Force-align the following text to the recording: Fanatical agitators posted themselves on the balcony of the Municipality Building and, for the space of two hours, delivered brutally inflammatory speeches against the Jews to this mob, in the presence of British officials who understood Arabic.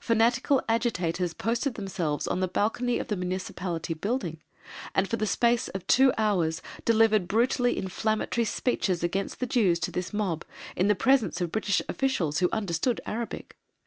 Fanatical 0.00 0.62
agitators 0.66 1.34
posted 1.34 1.74
themselves 1.74 2.26
on 2.26 2.40
the 2.40 2.48
balcony 2.48 2.98
of 2.98 3.08
the 3.08 3.16
Municipality 3.18 3.92
Building 3.92 4.40
and, 4.94 5.06
for 5.06 5.18
the 5.18 5.26
space 5.26 5.68
of 5.68 5.86
two 5.86 6.10
hours, 6.16 6.62
delivered 6.86 7.28
brutally 7.28 7.76
inflammatory 7.76 8.46
speeches 8.46 9.02
against 9.04 9.40
the 9.40 9.46
Jews 9.46 9.78
to 9.80 9.90
this 9.90 10.10
mob, 10.14 10.46
in 10.74 10.88
the 10.88 10.94
presence 10.94 11.42
of 11.42 11.52
British 11.52 11.82
officials 11.86 12.38
who 12.38 12.48
understood 12.50 13.02
Arabic. 13.04 13.58